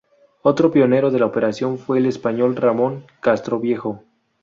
[0.41, 4.03] Otro pionero de la operación fue el español Ramón Castroviejo.